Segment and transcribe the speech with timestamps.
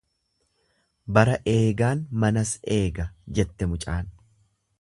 [1.17, 3.09] Bara eegaan manas eega
[3.41, 4.15] jette mucaan.